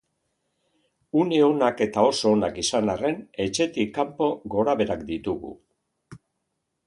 [1.23, 5.53] Une onak eta oso onak izan arren, etxetik kanpo gorabeherak ditugu.